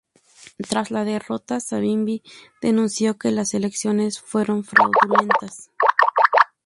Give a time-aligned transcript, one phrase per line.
[0.67, 2.23] Tras la derrota, Savimbi
[2.59, 5.69] denunció que las elecciones fueron fraudulentas.